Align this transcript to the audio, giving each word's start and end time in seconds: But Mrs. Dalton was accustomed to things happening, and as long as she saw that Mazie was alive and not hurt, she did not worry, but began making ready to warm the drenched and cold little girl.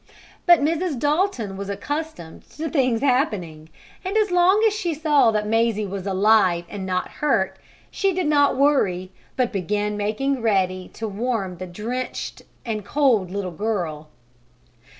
But 0.47 0.61
Mrs. 0.61 0.97
Dalton 0.97 1.55
was 1.57 1.69
accustomed 1.69 2.49
to 2.57 2.71
things 2.71 3.01
happening, 3.01 3.69
and 4.03 4.17
as 4.17 4.31
long 4.31 4.63
as 4.65 4.73
she 4.75 4.95
saw 4.95 5.29
that 5.29 5.45
Mazie 5.45 5.85
was 5.85 6.07
alive 6.07 6.65
and 6.69 6.87
not 6.87 7.07
hurt, 7.07 7.59
she 7.91 8.11
did 8.11 8.25
not 8.25 8.57
worry, 8.57 9.11
but 9.35 9.53
began 9.53 9.95
making 9.97 10.41
ready 10.41 10.87
to 10.95 11.07
warm 11.07 11.57
the 11.57 11.67
drenched 11.67 12.41
and 12.65 12.83
cold 12.83 13.29
little 13.29 13.51
girl. 13.51 14.09